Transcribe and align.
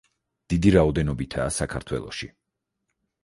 დიდი 0.53 0.71
რაოდენობითაა 0.75 1.53
საქართველოში. 1.57 2.31